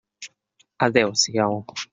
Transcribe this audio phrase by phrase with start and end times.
[0.85, 1.53] Adéu-siau.